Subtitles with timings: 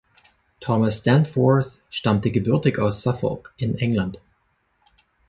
[0.61, 4.19] Thomas Danforth stammte gebürtig aus Suffolk in England.